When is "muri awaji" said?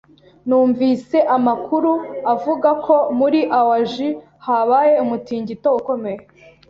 3.19-4.09